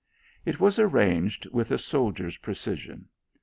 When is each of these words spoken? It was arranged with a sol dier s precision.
It 0.45 0.59
was 0.59 0.79
arranged 0.79 1.45
with 1.51 1.69
a 1.69 1.77
sol 1.77 2.11
dier 2.11 2.25
s 2.25 2.35
precision. 2.37 3.07